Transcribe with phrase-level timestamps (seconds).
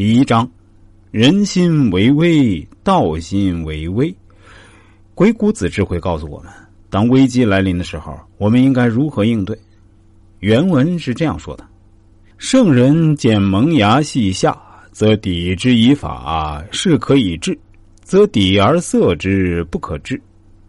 [0.00, 0.50] 第一章：
[1.10, 4.16] 人心为微，道心为微。
[5.14, 6.50] 鬼谷子智慧告诉我们，
[6.88, 9.54] 当危机来临的时候，我们应该如何应对？
[10.38, 11.68] 原文是这样说的
[12.38, 14.58] ：“圣人见萌芽细下，
[14.90, 17.52] 则抵之以法，是可以治；
[18.02, 20.16] 则抵而塞之，不可治；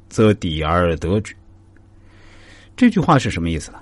[0.10, 1.34] 则抵而得之。”
[2.76, 3.78] 这句话是什么意思呢？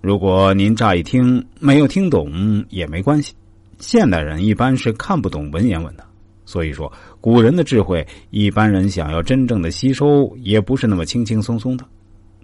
[0.00, 3.34] 如果您乍一听没有听懂也没关系，
[3.78, 6.04] 现代人一般是看不懂文言文的，
[6.44, 11.84] 所以说古人的智慧，一般人想要真正的吸收也不是那么轻轻松松的。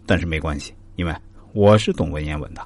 [0.06, 1.14] 但是没关系，因为
[1.52, 2.60] 我是懂文言文的，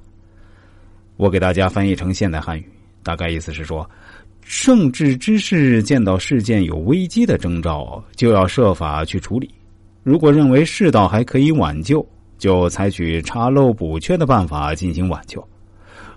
[1.17, 2.65] 我给大家翻译成现代汉语，
[3.03, 3.89] 大概意思是说，
[4.43, 9.49] 圣智之士见到事件有危机的征兆，就要设法去处理；
[10.03, 12.07] 如果认为世道还可以挽救。
[12.37, 15.43] 就采取查漏补缺的办法进行挽救。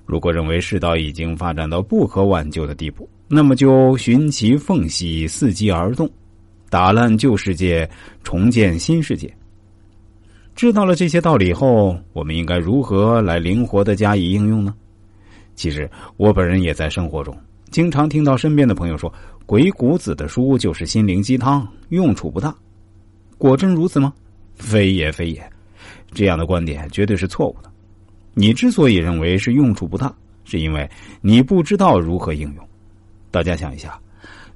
[0.07, 6.09] 如果认为世道已经发展到不可挽救的地步，那么就寻其缝隙，伺机而动，
[6.69, 7.87] 打烂旧世界，
[8.23, 9.31] 重建新世界。
[10.55, 14.73] 知道了这些道理后，我们应该如何来灵活的加以应用呢？
[15.55, 17.35] 其实我本人也在生活中
[17.69, 19.13] 经常听到身边的朋友说
[19.45, 22.55] ：“鬼谷子的书就是心灵鸡汤，用处不大。”
[23.37, 24.13] 果真如此吗？
[24.55, 25.51] 非也非也。
[26.13, 27.69] 这样的观点绝对是错误的。
[28.39, 30.13] 你之所以认为是用处不大，
[30.45, 30.87] 是因为
[31.21, 32.67] 你不知道如何应用。
[33.31, 33.99] 大家想一下，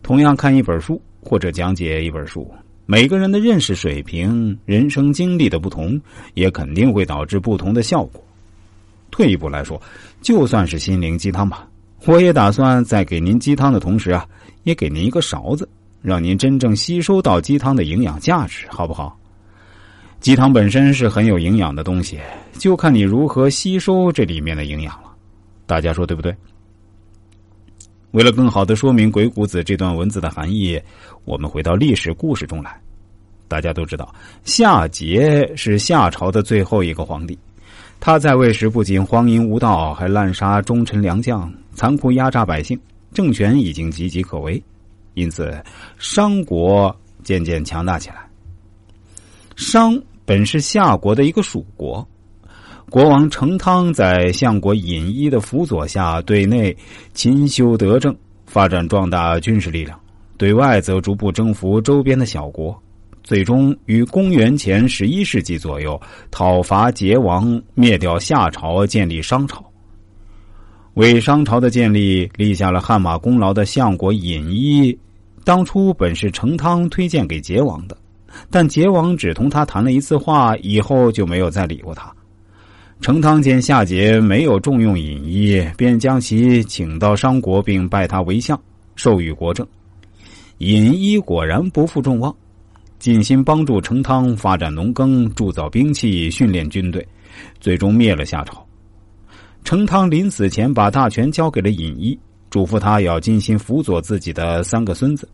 [0.03, 2.47] 同样看一本书或者讲解一本书，
[2.85, 5.99] 每个人的认识水平、人生经历的不同，
[6.35, 8.23] 也肯定会导致不同的效果。
[9.09, 9.81] 退一步来说，
[10.21, 11.67] 就算是心灵鸡汤吧，
[12.05, 14.23] 我也打算在给您鸡汤的同时啊，
[14.61, 15.67] 也给您一个勺子，
[16.03, 19.17] 让您真正吸收到鸡汤的营养价值，好不好？
[20.21, 22.19] 鸡汤本身是很有营养的东西，
[22.53, 25.11] 就看你如何吸收这里面的营养了。
[25.65, 26.33] 大家说对不对？
[28.11, 30.79] 为了更好的说明鬼谷子这段文字的含义，
[31.25, 32.79] 我们回到历史故事中来。
[33.47, 34.13] 大家都知道，
[34.43, 37.35] 夏桀是夏朝的最后一个皇帝，
[37.99, 42.79] 他在位时不仅荒淫无道，还滥杀忠臣良将，残酷压榨百姓，
[43.11, 44.61] 政权已经岌岌可危，
[45.15, 45.51] 因此
[45.97, 48.17] 商国渐渐强大起来。
[49.55, 49.99] 商。
[50.25, 52.07] 本是夏国的一个属国，
[52.89, 56.75] 国王成汤在相国尹一的辅佐下，对内
[57.13, 58.15] 勤修德政，
[58.45, 59.97] 发展壮大军事力量；
[60.37, 62.77] 对外则逐步征服周边的小国，
[63.23, 65.99] 最终于公元前十一世纪左右
[66.29, 69.63] 讨伐桀王，灭掉夏朝，建立商朝。
[70.95, 74.97] 为商朝的建立立下了汗马功劳的相国尹一，
[75.43, 77.97] 当初本是成汤推荐给桀王的。
[78.49, 82.13] 但桀王只同他谈了一次话，以后就没有再理过他。
[83.01, 88.59] 成汤见夏桀没有重用尹一，便将其请到商国，并拜他为相，
[88.95, 89.67] 授予国政。
[90.59, 92.35] 尹一果然不负众望，
[92.99, 97.03] 尽心帮助成汤发展农耕、铸造兵器、训练军队，
[97.59, 98.63] 最终灭了夏朝。
[99.63, 102.17] 成汤临死前把大权交给了尹一，
[102.51, 105.27] 嘱咐他要精心辅佐自己的三个孙子。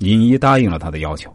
[0.00, 1.34] 尹一答应了他的要求。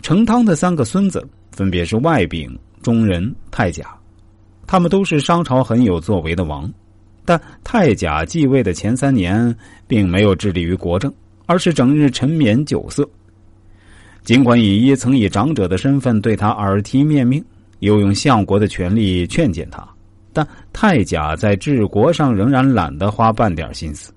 [0.00, 3.84] 成汤的三个孙子分别是外丙、中人、太甲，
[4.66, 6.70] 他们都是商朝很有作为的王。
[7.24, 9.54] 但太甲继位的前三年，
[9.86, 11.12] 并没有致力于国政，
[11.44, 13.06] 而是整日沉湎酒色。
[14.22, 17.44] 尽管尹一曾以长者的身份对他耳提面命，
[17.80, 19.86] 又用相国的权力劝谏他，
[20.32, 24.10] 但太甲在治国上仍然懒得花半点心思。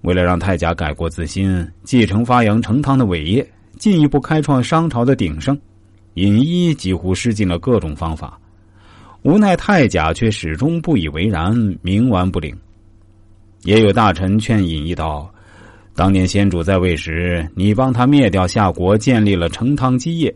[0.00, 3.46] 为了让太甲改过自新，继承发扬成汤的伟业。
[3.84, 5.54] 进一步开创商朝的鼎盛，
[6.14, 8.40] 尹一几乎施尽了各种方法，
[9.20, 12.56] 无奈太甲却始终不以为然，冥顽不灵。
[13.64, 15.30] 也有大臣劝尹一道
[15.94, 20.32] ：“当年先主在位时，你帮他灭掉夏国，建立了成汤基业；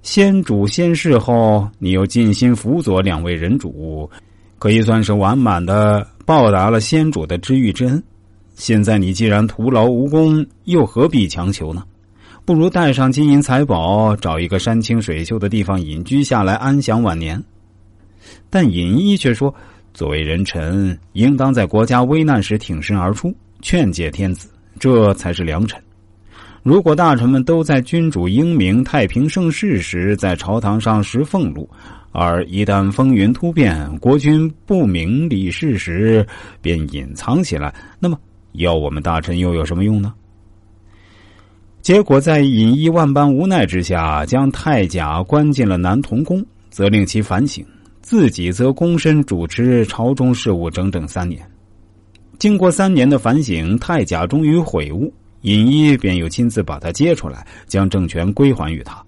[0.00, 4.08] 先主先逝后，你又尽心辅佐两位人主，
[4.58, 8.02] 可以算是完满的报答了先主的知遇之恩。
[8.54, 11.84] 现在你既然徒劳无功，又何必强求呢？”
[12.44, 17.40] 不如带上金银财宝，找一个山清水秀的地方隐居下来，安享晚年。
[18.50, 19.54] 但尹一却说
[19.94, 24.50] ：“作为人臣，应当在国家危难时挺身而出，劝诫天子，
[24.80, 25.80] 这才是良臣。
[26.64, 31.70] 如果大臣们都在君主英明、太平盛世时在朝堂上食俸禄，
[32.10, 36.26] 而一旦风云突变，国君不明理事时
[36.60, 38.18] 便隐藏起来，那么
[38.54, 40.12] 要我们大臣又有什么用呢？”
[41.82, 46.40] 结果，在尹一万般无奈之下，将太甲关进了南同宫，
[46.70, 47.66] 责令其反省，
[48.00, 51.44] 自己则躬身主持朝中事务整整三年。
[52.38, 59.04] 经过三年的反省，太甲终于悔悟，尹一便又亲自把他接出来，将政权归还于他。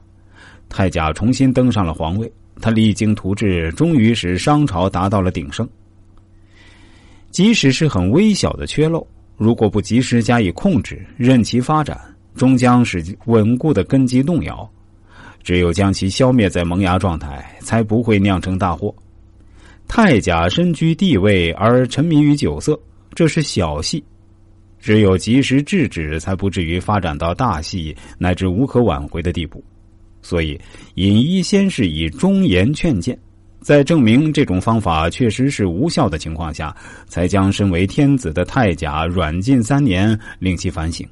[0.68, 2.30] 太甲重新登上了皇位，
[2.60, 5.68] 他励精图治，终于使商朝达到了鼎盛。
[7.30, 9.06] 即使是很微小的缺漏，
[9.36, 12.00] 如果不及时加以控制，任其发展，
[12.34, 14.68] 终将使稳固的根基动摇。
[15.42, 18.94] 只有将其消灭在萌芽状态，才不会酿成大祸。
[19.86, 22.80] 太甲身居帝位而沉迷于酒色，
[23.14, 24.02] 这是小戏；
[24.80, 29.62] 只有及时制止，才不至于发展到大戏乃至无可挽回的地步。
[30.22, 30.58] 所以，
[30.94, 33.16] 尹一先是以忠言劝谏，
[33.60, 36.74] 在证明这种方法确实是无效的情况下，
[37.06, 41.06] 才将身为天子的太甲软禁三年，令其反省。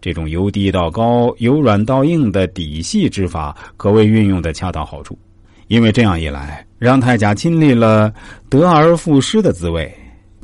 [0.00, 5.18] 这种由低到高、由软到硬的底细之法，可谓运用的恰到好处。
[5.66, 8.12] 因为这样一来，让太甲亲历了
[8.48, 9.92] 得而复失的滋味，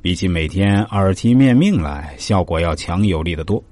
[0.03, 3.63] 比起每天耳提面命来，效果要强有力的多。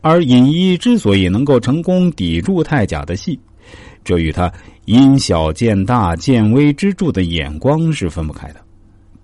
[0.00, 3.38] 而尹一之所以能够成功抵住太甲的戏，
[4.02, 4.50] 这与他
[4.86, 8.56] 因小见大、见微知著的眼光是分不开的。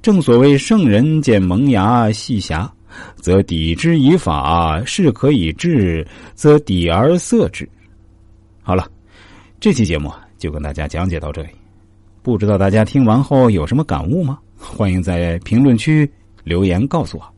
[0.03, 2.71] 正所谓圣人见萌芽细瑕。
[3.17, 7.69] 则抵之以法，是可以治，则抵而色之。
[8.63, 8.89] 好了，
[9.61, 11.49] 这期节目就跟大家讲解到这里。
[12.23, 14.39] 不知道大家听完后有什么感悟吗？
[14.59, 16.11] 欢迎在评论区
[16.45, 17.38] 留言告诉我。